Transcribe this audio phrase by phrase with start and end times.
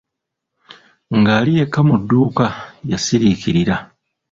[1.17, 2.45] Ng'ali yekka mu dduuka
[2.89, 3.75] yasirikirira.